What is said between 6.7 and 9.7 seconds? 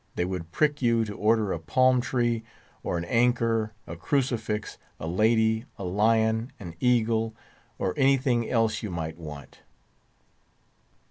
eagle, or anything else you might want.